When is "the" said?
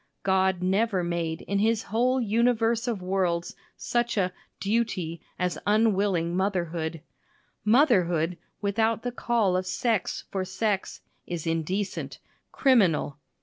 9.03-9.11